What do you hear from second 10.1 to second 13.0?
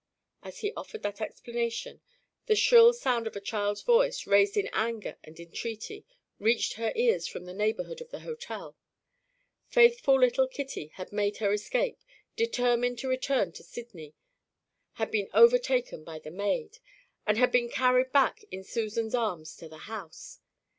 little Kitty had made her escape, determined